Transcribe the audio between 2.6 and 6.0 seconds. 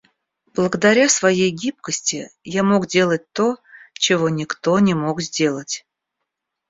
мог делать то, чего никто не мог сделать.